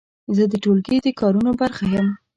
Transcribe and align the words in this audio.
زه 0.35 0.43
د 0.51 0.53
ټولګي 0.63 0.97
د 1.05 1.07
کارونو 1.19 1.51
برخه 1.61 1.83
یم. 1.93 2.07